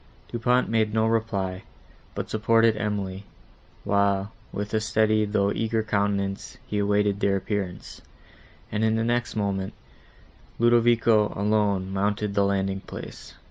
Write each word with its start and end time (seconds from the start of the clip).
Du 0.29 0.39
Pont 0.39 0.67
made 0.67 0.95
no 0.95 1.05
reply, 1.05 1.61
but 2.15 2.27
supported 2.27 2.75
Emily, 2.75 3.23
while, 3.83 4.31
with 4.51 4.73
a 4.73 4.79
steady, 4.81 5.25
though 5.25 5.51
eager, 5.51 5.83
countenance, 5.83 6.57
he 6.65 6.79
awaited 6.79 7.19
their 7.19 7.35
appearance, 7.37 8.01
and, 8.71 8.83
in 8.83 8.95
the 8.95 9.03
next 9.03 9.35
moment, 9.35 9.75
Ludovico, 10.57 11.31
alone, 11.35 11.93
mounted 11.93 12.33
the 12.33 12.43
landing 12.43 12.79
place. 12.79 13.35